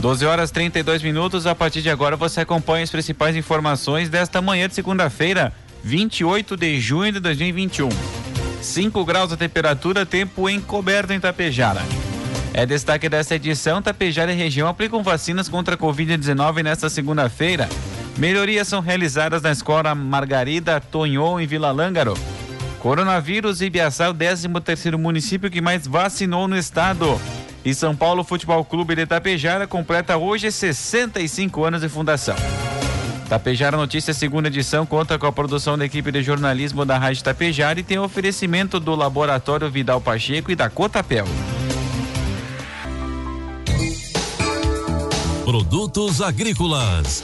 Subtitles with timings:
[0.00, 1.46] 12 horas 32 minutos.
[1.46, 5.52] A partir de agora você acompanha as principais informações desta manhã de segunda-feira,
[5.82, 7.88] 28 de junho de 2021.
[8.62, 11.82] 5 graus a temperatura, tempo encoberto em Tapejara.
[12.54, 17.68] É destaque desta edição: Tapejara e região aplicam vacinas contra a Covid-19 nesta segunda-feira.
[18.16, 22.14] Melhorias são realizadas na escola Margarida Tonhon, em Vila Lângaro.
[22.80, 27.20] Coronavírus e Biaçá, o 13 terceiro município que mais vacinou no estado.
[27.68, 32.34] E São Paulo Futebol Clube de Tapejara completa hoje 65 anos de fundação.
[33.28, 37.78] Tapejara Notícias, segunda edição, conta com a produção da equipe de jornalismo da Rádio Tapejara
[37.78, 41.26] e tem oferecimento do Laboratório Vidal Pacheco e da Cotapel.
[45.44, 47.22] Produtos agrícolas.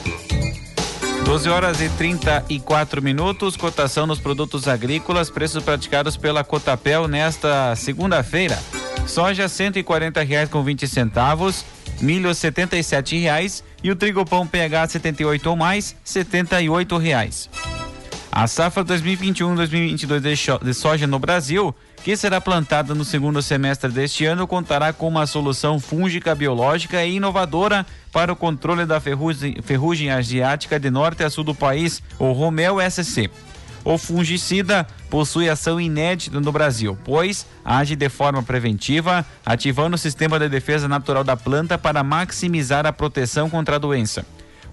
[1.25, 8.59] 12 horas e 34 minutos, cotação nos produtos agrícolas, preços praticados pela Cotapel nesta segunda-feira.
[9.07, 11.65] Soja R$ reais com 20 centavos,
[12.01, 17.49] milho R$ reais e o trigo pão PH 78 ou mais R$ reais.
[18.35, 21.73] A safra 2021-2022 de soja no Brasil,
[22.03, 27.15] que será plantada no segundo semestre deste ano, contará com uma solução fúngica biológica e
[27.15, 32.33] inovadora para o controle da ferrugem, ferrugem asiática de norte a sul do país, o
[32.33, 33.29] Romel SC.
[33.85, 40.39] O fungicida possui ação inédita no Brasil, pois age de forma preventiva, ativando o sistema
[40.39, 44.25] de defesa natural da planta para maximizar a proteção contra a doença.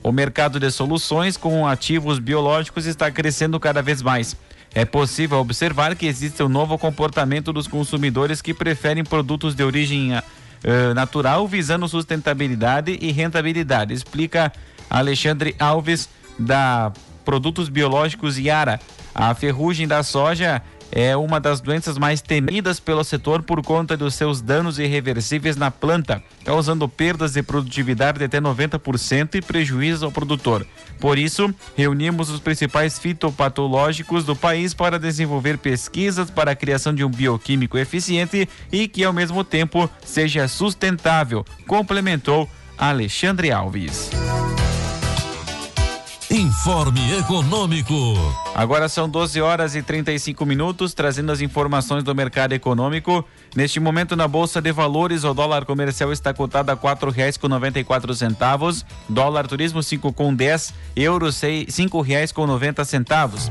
[0.03, 4.35] O mercado de soluções com ativos biológicos está crescendo cada vez mais.
[4.75, 10.17] É possível observar que existe um novo comportamento dos consumidores que preferem produtos de origem
[10.17, 14.51] uh, natural visando sustentabilidade e rentabilidade, explica
[14.89, 16.09] Alexandre Alves
[16.39, 16.91] da
[17.25, 18.81] Produtos Biológicos Yara.
[19.15, 20.63] A ferrugem da soja
[20.93, 25.71] é uma das doenças mais temidas pelo setor por conta dos seus danos irreversíveis na
[25.71, 30.67] planta, causando perdas de produtividade de até 90% e prejuízos ao produtor.
[31.01, 37.03] Por isso, reunimos os principais fitopatológicos do país para desenvolver pesquisas para a criação de
[37.03, 42.47] um bioquímico eficiente e que, ao mesmo tempo, seja sustentável, complementou
[42.77, 44.11] Alexandre Alves.
[46.33, 47.95] Informe Econômico.
[48.55, 53.23] Agora são 12 horas e 35 minutos, trazendo as informações do mercado econômico.
[53.55, 57.49] Neste momento, na Bolsa de Valores, o dólar comercial está cotado a quatro reais com
[57.49, 61.39] noventa e quatro centavos, dólar turismo cinco com dez, euros
[61.69, 63.51] cinco reais com noventa centavos.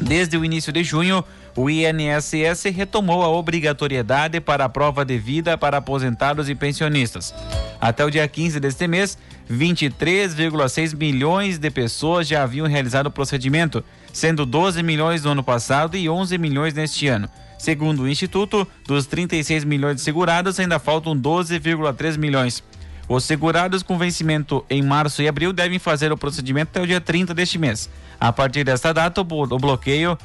[0.00, 1.24] Desde o início de junho,
[1.56, 7.34] o INSS retomou a obrigatoriedade para a prova de vida para aposentados e pensionistas.
[7.82, 9.18] Até o dia 15 deste mês,
[9.50, 13.82] 23,6 milhões de pessoas já haviam realizado o procedimento,
[14.12, 17.28] sendo 12 milhões no ano passado e 11 milhões neste ano.
[17.58, 22.62] Segundo o Instituto, dos 36 milhões de segurados, ainda faltam 12,3 milhões.
[23.08, 27.00] Os segurados com vencimento em março e abril devem fazer o procedimento até o dia
[27.00, 27.90] 30 deste mês.
[28.20, 30.16] A partir desta data, o bloqueio,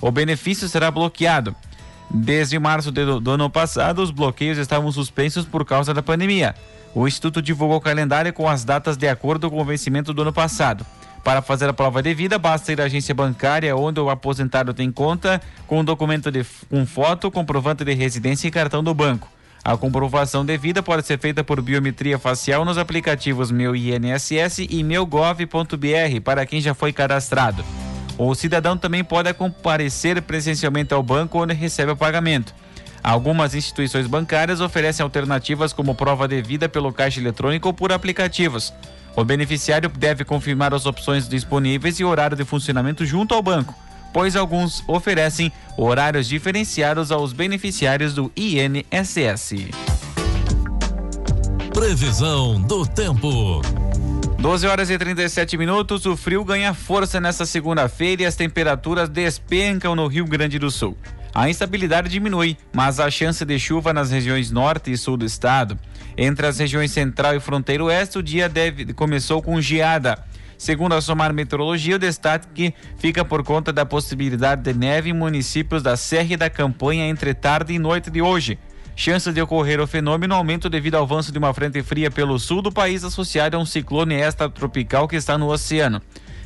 [0.00, 1.52] o benefício será bloqueado.
[2.10, 6.54] Desde março do, do ano passado, os bloqueios estavam suspensos por causa da pandemia.
[6.94, 10.32] O Instituto divulgou o calendário com as datas de acordo com o vencimento do ano
[10.32, 10.84] passado.
[11.24, 14.90] Para fazer a prova de vida, basta ir à agência bancária onde o aposentado tem
[14.90, 19.28] conta, com um documento de com foto, comprovante de residência e cartão do banco.
[19.64, 26.20] A comprovação devida pode ser feita por biometria facial nos aplicativos Meu INSS e meugov.br
[26.24, 27.64] para quem já foi cadastrado.
[28.24, 32.54] O cidadão também pode comparecer presencialmente ao banco onde recebe o pagamento.
[33.02, 38.72] Algumas instituições bancárias oferecem alternativas como prova de vida pelo caixa eletrônico ou por aplicativos.
[39.16, 43.74] O beneficiário deve confirmar as opções disponíveis e horário de funcionamento junto ao banco,
[44.12, 49.68] pois alguns oferecem horários diferenciados aos beneficiários do INSS.
[51.74, 53.60] Previsão do tempo.
[54.42, 56.04] 12 horas e 37 minutos.
[56.04, 60.98] O frio ganha força nesta segunda-feira e as temperaturas despencam no Rio Grande do Sul.
[61.32, 65.78] A instabilidade diminui, mas a chance de chuva nas regiões norte e sul do estado.
[66.18, 70.18] Entre as regiões central e fronteira oeste, o dia deve, começou com geada.
[70.58, 75.84] Segundo a Somar Meteorologia, o destaque fica por conta da possibilidade de neve em municípios
[75.84, 78.58] da Serra e da Campanha entre tarde e noite de hoje.
[78.94, 82.62] Chances de ocorrer o fenômeno aumentam devido ao avanço de uma frente fria pelo sul
[82.62, 86.00] do país associada a um ciclone extratropical que está no oceano.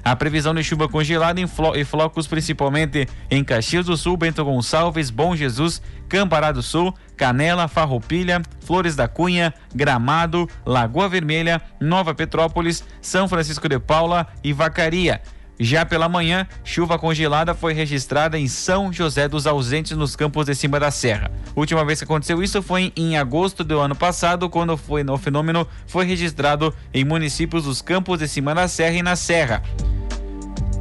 [0.05, 5.35] A previsão de chuva congelada e flocos principalmente em Caxias do Sul, Bento Gonçalves, Bom
[5.35, 13.27] Jesus, Campará do Sul, Canela, Farroupilha, Flores da Cunha, Gramado, Lagoa Vermelha, Nova Petrópolis, São
[13.27, 15.21] Francisco de Paula e Vacaria.
[15.59, 20.55] Já pela manhã, chuva congelada foi registrada em São José dos Ausentes, nos campos de
[20.55, 21.31] cima da serra.
[21.55, 25.67] Última vez que aconteceu isso foi em agosto do ano passado, quando foi, o fenômeno
[25.87, 29.63] foi registrado em municípios dos campos de cima da serra e na serra.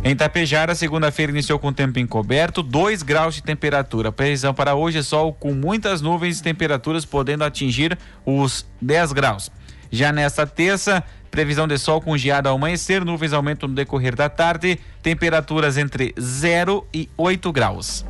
[0.03, 4.11] Em Tapejara, segunda-feira iniciou com tempo encoberto, 2 graus de temperatura.
[4.11, 9.49] Previsão para hoje é sol com muitas nuvens e temperaturas podendo atingir os 10 graus.
[9.95, 11.01] Já nesta terça,
[11.31, 16.13] previsão de sol com geada ao amanhecer, nuvens aumentam no decorrer da tarde, temperaturas entre
[16.19, 18.05] 0 e 8 graus.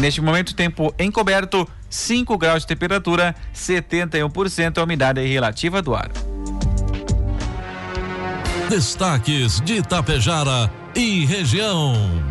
[0.00, 6.10] Neste momento, tempo encoberto, 5 graus de temperatura, 71% a umidade relativa do ar.
[8.70, 12.29] Destaques de Itapejara e região.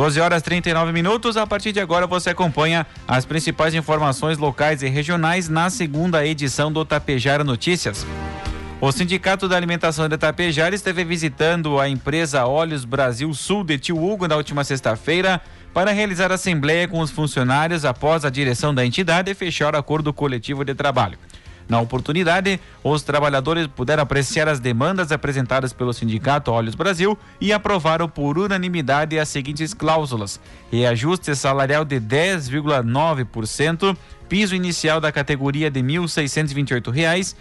[0.00, 1.36] 12 horas 39 minutos.
[1.36, 6.72] A partir de agora você acompanha as principais informações locais e regionais na segunda edição
[6.72, 8.06] do Tapejara Notícias.
[8.80, 14.02] O Sindicato da Alimentação de Tapejara esteve visitando a empresa Olhos Brasil Sul de Tio
[14.02, 15.38] Hugo na última sexta-feira
[15.74, 20.74] para realizar assembleia com os funcionários após a direção da entidade fechar acordo coletivo de
[20.74, 21.18] trabalho.
[21.70, 28.08] Na oportunidade, os trabalhadores puderam apreciar as demandas apresentadas pelo Sindicato Olhos Brasil e aprovaram
[28.08, 33.96] por unanimidade as seguintes cláusulas: reajuste salarial de 10,9%,
[34.28, 37.36] piso inicial da categoria de R$ 1.628,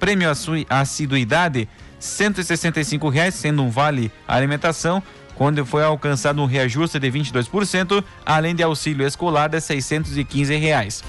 [0.00, 0.28] prêmio
[0.68, 1.68] assiduidade
[2.00, 5.00] 165 reais, sendo um vale alimentação
[5.36, 11.04] quando foi alcançado um reajuste de 22%, além de auxílio escolar de 615 reais.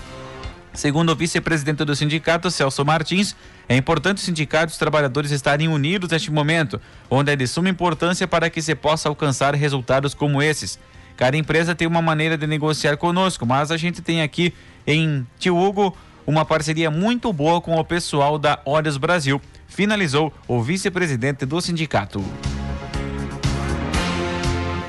[0.75, 3.35] Segundo o vice-presidente do sindicato, Celso Martins,
[3.67, 7.69] é importante os sindicatos e os trabalhadores estarem unidos neste momento, onde é de suma
[7.69, 10.77] importância para que se possa alcançar resultados como esses.
[11.15, 14.53] Cada empresa tem uma maneira de negociar conosco, mas a gente tem aqui
[14.85, 15.95] em Tio Hugo
[16.27, 22.23] uma parceria muito boa com o pessoal da Olhos Brasil, finalizou o vice-presidente do sindicato.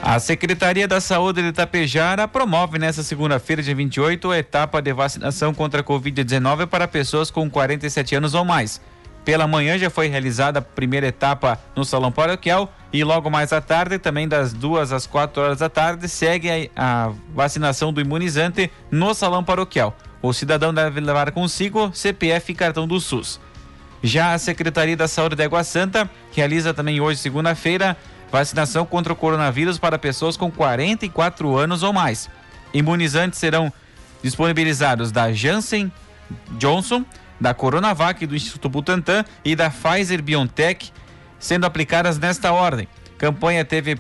[0.09, 5.53] A Secretaria da Saúde de Itapejara promove nesta segunda-feira, dia 28, a etapa de vacinação
[5.53, 8.81] contra a Covid-19 para pessoas com 47 anos ou mais.
[9.25, 13.61] Pela manhã já foi realizada a primeira etapa no Salão Paroquial e logo mais à
[13.61, 18.71] tarde, também das duas às quatro horas da tarde, segue a, a vacinação do imunizante
[18.89, 19.93] no Salão Paroquial.
[20.23, 23.41] O cidadão deve levar consigo CPF e cartão do SUS.
[24.05, 27.97] Já a Secretaria da Saúde de Água Santa realiza também hoje, segunda-feira,
[28.31, 32.29] Vacinação contra o coronavírus para pessoas com 44 anos ou mais.
[32.75, 33.73] Imunizantes serão
[34.23, 35.91] disponibilizados da Janssen
[36.59, 37.05] Johnson,
[37.41, 40.93] da Coronavac do Instituto Butantan e da Pfizer BioNTech,
[41.39, 42.89] sendo aplicadas nesta ordem.
[43.19, 43.99] Campanha teve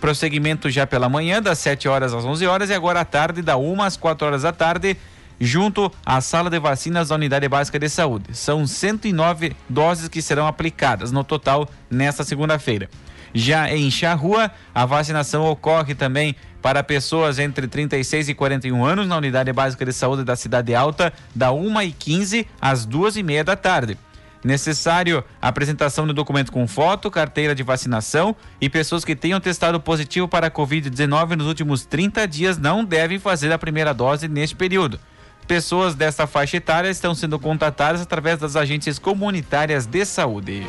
[0.00, 3.56] prosseguimento já pela manhã, das 7 horas às 11 horas, e agora à tarde, da
[3.56, 4.96] 1 às 4 horas da tarde,
[5.40, 8.36] junto à sala de vacinas da Unidade Básica de Saúde.
[8.36, 12.90] São 109 doses que serão aplicadas no total nesta segunda-feira.
[13.34, 19.16] Já em Charrua, a vacinação ocorre também para pessoas entre 36 e 41 anos na
[19.16, 23.98] Unidade Básica de Saúde da Cidade Alta, da 1h15 às 2h30 da tarde.
[24.44, 30.26] Necessário apresentação do documento com foto, carteira de vacinação e pessoas que tenham testado positivo
[30.26, 34.98] para a Covid-19 nos últimos 30 dias não devem fazer a primeira dose neste período.
[35.46, 40.66] Pessoas desta faixa etária estão sendo contatadas através das agências comunitárias de saúde.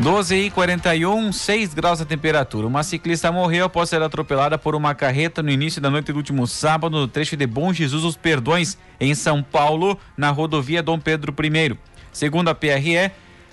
[0.00, 2.68] 12 e 41, 6 graus a temperatura.
[2.68, 6.46] Uma ciclista morreu após ser atropelada por uma carreta no início da noite do último
[6.46, 11.34] sábado no trecho de Bom Jesus os Perdões, em São Paulo, na rodovia Dom Pedro
[11.42, 11.76] I.
[12.12, 13.10] Segundo a PRE,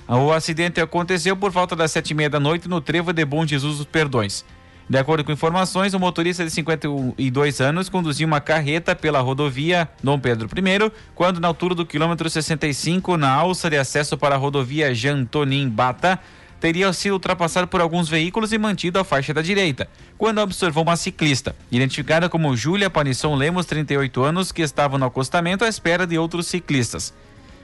[0.07, 3.43] o acidente aconteceu por volta das sete e meia da noite no trevo de Bom
[3.43, 4.45] Jesus os Perdões.
[4.87, 10.19] De acordo com informações, o motorista de 52 anos conduzia uma carreta pela rodovia Dom
[10.19, 14.93] Pedro I, quando na altura do quilômetro 65, na alça de acesso para a rodovia
[14.93, 16.19] Jantonim Bata,
[16.59, 19.87] teria sido ultrapassado por alguns veículos e mantido a faixa da direita,
[20.19, 25.65] quando observou uma ciclista, identificada como Júlia Panisson Lemos, 38 anos, que estava no acostamento
[25.65, 27.11] à espera de outros ciclistas.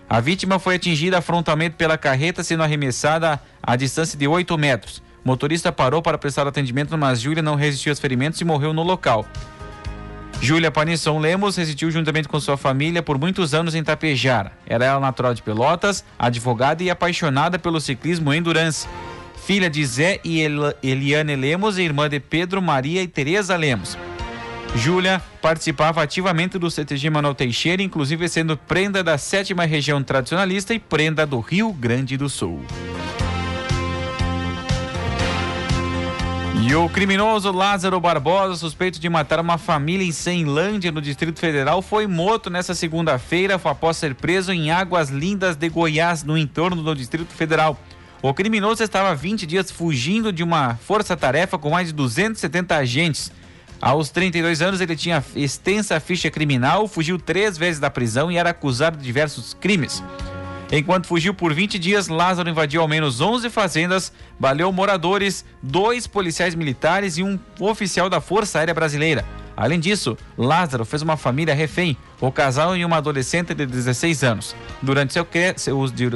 [0.10, 5.02] A vítima foi atingida frontalmente pela carreta, sendo arremessada a distância de 8 metros.
[5.24, 8.84] O motorista parou para prestar atendimento, mas Júlia não resistiu aos ferimentos e morreu no
[8.84, 9.26] local.
[10.42, 14.52] Júlia Panisson Lemos residiu juntamente com sua família por muitos anos em Tapejara.
[14.66, 18.88] Era ela natural de Pelotas, advogada e apaixonada pelo ciclismo endurance.
[19.46, 23.96] Filha de Zé e El Eliane Lemos e irmã de Pedro, Maria e Tereza Lemos.
[24.76, 30.80] Júlia participava ativamente do CTG Manuel Teixeira, inclusive sendo prenda da sétima região tradicionalista e
[30.80, 32.66] prenda do Rio Grande do Sul.
[36.64, 41.82] E o criminoso Lázaro Barbosa, suspeito de matar uma família em Ceilândia, no Distrito Federal,
[41.82, 46.96] foi morto nesta segunda-feira após ser preso em Águas Lindas de Goiás, no entorno do
[46.96, 47.80] Distrito Federal.
[48.22, 53.32] O criminoso estava 20 dias fugindo de uma força-tarefa com mais de 270 agentes.
[53.82, 58.52] Aos 32 anos, ele tinha extensa ficha criminal, fugiu três vezes da prisão e era
[58.52, 60.04] acusado de diversos crimes.
[60.72, 66.56] Enquanto fugiu por 20 dias, Lázaro invadiu ao menos 11 fazendas, baleou moradores, dois policiais
[66.56, 69.26] militares e um oficial da Força Aérea Brasileira.
[69.58, 74.56] Além disso, Lázaro fez uma família refém, o casal e uma adolescente de 16 anos.
[74.82, 75.20] Durante,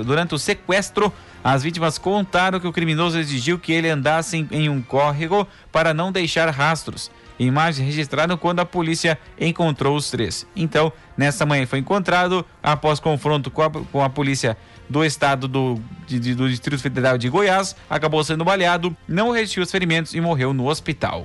[0.05, 1.11] durante o sequestro,
[1.43, 6.13] as vítimas contaram que o criminoso exigiu que ele andasse em um córrego para não
[6.13, 7.11] deixar rastros.
[7.37, 10.47] Imagens registraram quando a polícia encontrou os três.
[10.55, 14.57] Então, nessa manhã foi encontrado, após confronto com a, com a polícia
[14.89, 19.71] do estado do, de, do Distrito Federal de Goiás, acabou sendo baleado, não resistiu aos
[19.71, 21.23] ferimentos e morreu no hospital.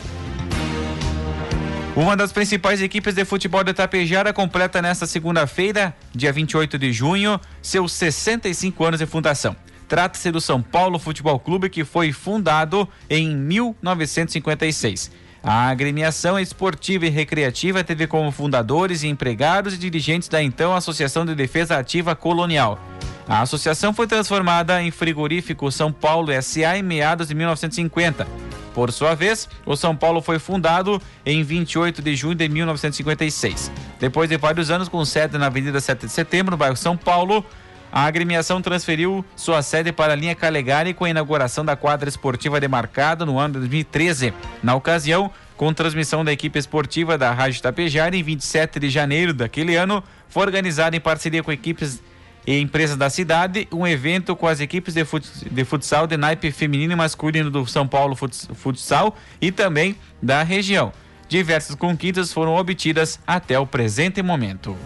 [1.95, 7.39] Uma das principais equipes de futebol de Tapejara completa nesta segunda-feira, dia 28 de junho,
[7.61, 9.57] seus 65 anos de fundação.
[9.89, 15.11] Trata-se do São Paulo Futebol Clube, que foi fundado em 1956.
[15.43, 21.35] A agremiação esportiva e recreativa teve como fundadores empregados e dirigentes da então Associação de
[21.35, 22.79] Defesa Ativa Colonial.
[23.27, 28.27] A associação foi transformada em frigorífico São Paulo SA em meados de 1950.
[28.75, 33.71] Por sua vez, o São Paulo foi fundado em 28 de junho de 1956.
[33.99, 37.45] Depois de vários anos com sede na Avenida 7 de Setembro, no bairro São Paulo,
[37.93, 42.61] a agremiação transferiu sua sede para a linha Calegari com a inauguração da quadra esportiva
[42.61, 44.33] demarcada no ano de 2013.
[44.63, 49.77] Na ocasião, com transmissão da equipe esportiva da Rádio Tapejara em 27 de janeiro daquele
[49.77, 52.01] ano, foi organizado em parceria com equipes
[52.47, 55.05] e empresas da cidade um evento com as equipes de,
[55.51, 60.93] de futsal de naipe feminino e masculino do São Paulo Futsal e também da região.
[61.29, 64.77] Diversas conquistas foram obtidas até o presente momento.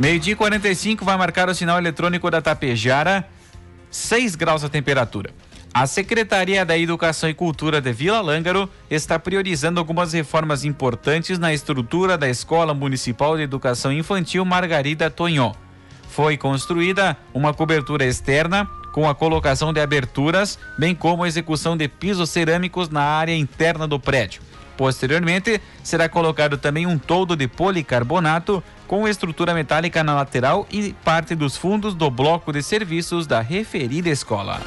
[0.00, 3.28] Meio-dia 45 vai marcar o sinal eletrônico da Tapejara,
[3.90, 5.30] 6 graus a temperatura.
[5.74, 11.52] A Secretaria da Educação e Cultura de Vila Lângaro está priorizando algumas reformas importantes na
[11.52, 15.52] estrutura da Escola Municipal de Educação Infantil Margarida Tonhó.
[16.08, 21.88] Foi construída uma cobertura externa com a colocação de aberturas, bem como a execução de
[21.88, 24.40] pisos cerâmicos na área interna do prédio.
[24.78, 31.36] Posteriormente, será colocado também um toldo de policarbonato com estrutura metálica na lateral e parte
[31.36, 34.60] dos fundos do bloco de serviços da referida escola.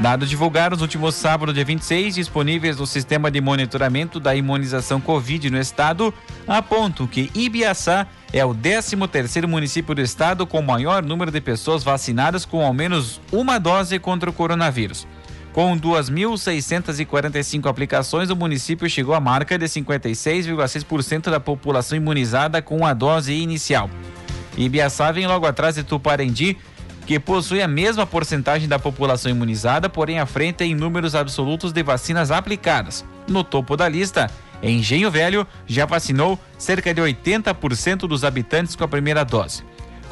[0.00, 5.48] Dados divulgados no último sábado, dia 26, disponíveis no sistema de monitoramento da imunização Covid
[5.48, 6.12] no estado,
[6.44, 12.44] apontam que Ibiaçá é o 13º município do estado com maior número de pessoas vacinadas
[12.44, 15.06] com ao menos uma dose contra o coronavírus.
[15.52, 22.94] Com 2.645 aplicações, o município chegou à marca de 56,6% da população imunizada com a
[22.94, 23.90] dose inicial.
[24.56, 26.56] Ibiaçá vem logo atrás de Tuparendi,
[27.06, 31.82] que possui a mesma porcentagem da população imunizada, porém à frente em números absolutos de
[31.82, 33.04] vacinas aplicadas.
[33.28, 34.30] No topo da lista,
[34.62, 39.62] Engenho Velho já vacinou cerca de 80% dos habitantes com a primeira dose.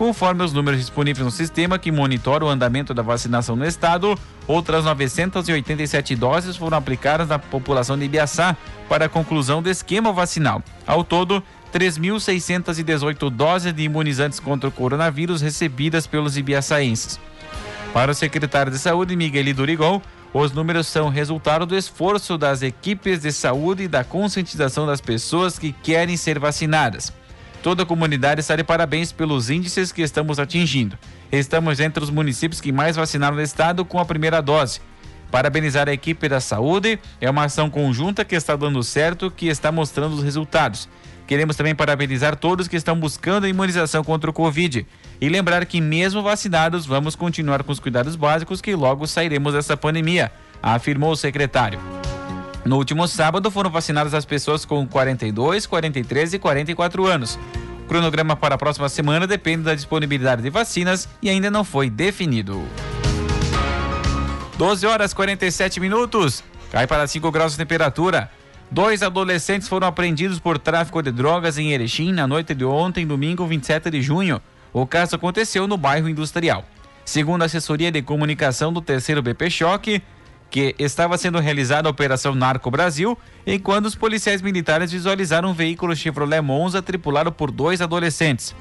[0.00, 4.86] Conforme os números disponíveis no sistema que monitora o andamento da vacinação no estado, outras
[4.86, 8.56] 987 doses foram aplicadas na população de Ibiaçá
[8.88, 10.62] para a conclusão do esquema vacinal.
[10.86, 17.20] Ao todo, 3.618 doses de imunizantes contra o coronavírus recebidas pelos ibiaçaenses.
[17.92, 20.00] Para o secretário de Saúde, Miguel Durigon,
[20.32, 25.58] os números são resultado do esforço das equipes de saúde e da conscientização das pessoas
[25.58, 27.12] que querem ser vacinadas.
[27.62, 30.98] Toda a comunidade está de parabéns pelos índices que estamos atingindo.
[31.30, 34.80] Estamos entre os municípios que mais vacinaram no estado com a primeira dose.
[35.30, 39.70] Parabenizar a equipe da saúde é uma ação conjunta que está dando certo, que está
[39.70, 40.88] mostrando os resultados.
[41.26, 44.84] Queremos também parabenizar todos que estão buscando a imunização contra o Covid.
[45.20, 49.76] E lembrar que, mesmo vacinados, vamos continuar com os cuidados básicos que logo sairemos dessa
[49.76, 51.78] pandemia, afirmou o secretário.
[52.64, 57.38] No último sábado foram vacinadas as pessoas com 42, 43 e 44 anos.
[57.84, 61.88] O cronograma para a próxima semana depende da disponibilidade de vacinas e ainda não foi
[61.88, 62.62] definido.
[64.58, 66.44] 12 horas 47 minutos.
[66.70, 68.30] Cai para 5 graus de temperatura.
[68.70, 73.44] Dois adolescentes foram apreendidos por tráfico de drogas em Erechim na noite de ontem, domingo
[73.46, 74.40] 27 de junho.
[74.72, 76.64] O caso aconteceu no bairro industrial.
[77.04, 80.00] Segundo a assessoria de comunicação do terceiro BP Choque,
[80.50, 83.16] que estava sendo realizada a Operação Narco Brasil,
[83.46, 88.54] enquanto os policiais militares visualizaram um veículo Chevrolet Monza tripulado por dois adolescentes.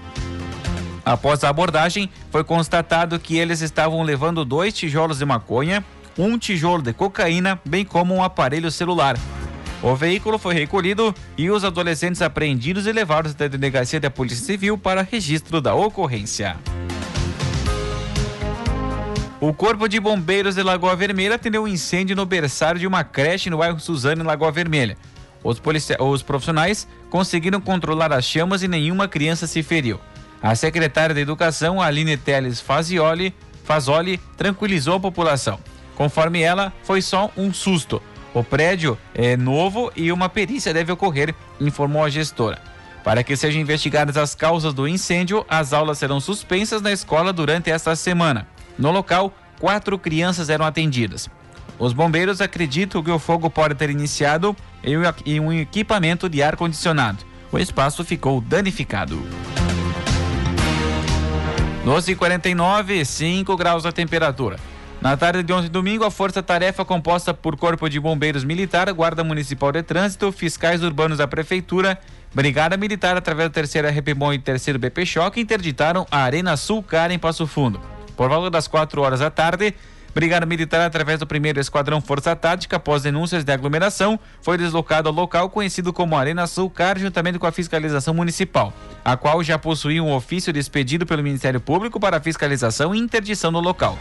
[1.03, 5.83] Após a abordagem, foi constatado que eles estavam levando dois tijolos de maconha,
[6.17, 9.17] um tijolo de cocaína, bem como um aparelho celular.
[9.81, 14.45] O veículo foi recolhido e os adolescentes apreendidos e levados até a delegacia da Polícia
[14.45, 16.57] Civil para registro da ocorrência.
[19.41, 23.49] O Corpo de Bombeiros de Lagoa Vermelha atendeu um incêndio no berçário de uma creche
[23.49, 24.97] no bairro Suzano, em Lagoa Vermelha.
[25.41, 25.61] Os,
[25.97, 29.97] os profissionais conseguiram controlar as chamas e nenhuma criança se feriu.
[30.43, 35.57] A secretária de Educação, Aline Teles Fazioli, Fazoli, tranquilizou a população.
[35.95, 38.01] Conforme ela, foi só um susto.
[38.33, 42.61] O prédio é novo e uma perícia deve ocorrer, informou a gestora.
[43.05, 47.71] Para que sejam investigadas as causas do incêndio, as aulas serão suspensas na escola durante
[47.71, 48.45] esta semana.
[48.79, 51.29] No local, quatro crianças eram atendidas.
[51.77, 54.55] Os bombeiros acreditam que o fogo pode ter iniciado
[55.25, 57.25] em um equipamento de ar-condicionado.
[57.51, 59.21] O espaço ficou danificado.
[61.85, 64.57] 12h49, 5 graus a temperatura.
[65.01, 69.73] Na tarde de ontem domingo, a força-tarefa composta por Corpo de Bombeiros Militar, Guarda Municipal
[69.73, 71.99] de Trânsito, fiscais urbanos da Prefeitura,
[72.33, 77.11] Brigada Militar através da terceira RPBOM e terceiro BP Choque interditaram a Arena Sul Car
[77.11, 77.98] em Passo Fundo.
[78.19, 79.73] Por volta das 4 horas da tarde,
[80.13, 85.15] Brigada Militar, através do primeiro Esquadrão Força Tática, após denúncias de aglomeração, foi deslocado ao
[85.15, 88.73] local conhecido como Arena Sulcar, juntamente com a fiscalização municipal,
[89.05, 93.61] a qual já possuía um ofício expedido pelo Ministério Público para fiscalização e interdição no
[93.61, 93.97] local.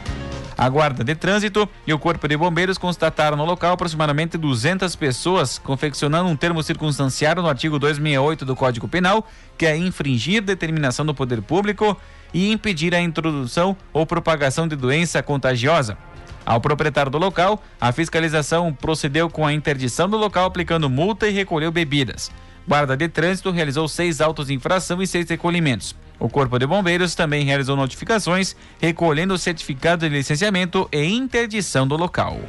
[0.59, 5.57] A Guarda de Trânsito e o Corpo de Bombeiros constataram no local aproximadamente 200 pessoas
[5.57, 9.25] confeccionando um termo circunstanciado no artigo 268 do Código Penal,
[9.57, 11.97] que é infringir determinação do poder público
[12.35, 15.97] e impedir a introdução ou propagação de doença contagiosa.
[16.45, 21.33] Ao proprietário do local, a fiscalização procedeu com a interdição do local aplicando multa e
[21.33, 22.33] recolheu bebidas.
[22.67, 25.95] Guarda de Trânsito realizou seis autos de infração e seis recolhimentos.
[26.19, 31.97] O Corpo de Bombeiros também realizou notificações, recolhendo o certificado de licenciamento e interdição do
[31.97, 32.41] local.